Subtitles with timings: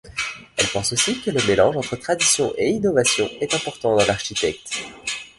[0.57, 4.79] Elle pense aussi que le mélange entre tradition et innovation est important dans l'architecte.